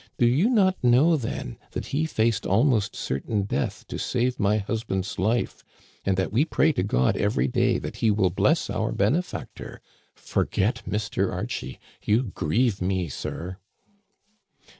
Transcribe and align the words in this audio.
Do 0.17 0.25
you 0.25 0.49
not 0.49 0.83
know, 0.83 1.15
then, 1.15 1.59
that 1.73 1.85
he 1.93 2.07
faced 2.07 2.47
almost 2.47 2.95
certain 2.95 3.43
death 3.43 3.85
to 3.87 3.99
save 3.99 4.39
my 4.39 4.57
husband's 4.57 5.19
life, 5.19 5.63
and 6.03 6.17
that 6.17 6.33
we 6.33 6.43
pray 6.43 6.71
to 6.71 6.81
God 6.81 7.15
every 7.15 7.47
day 7.47 7.77
that 7.77 7.97
he 7.97 8.09
will 8.09 8.31
bless 8.31 8.67
our 8.67 8.91
benefactor.? 8.91 9.79
Forget 10.15 10.81
Mr. 10.89 11.31
Archie! 11.31 11.79
You 12.03 12.23
grieve 12.23 12.81
me, 12.81 13.09
sir." 13.09 13.57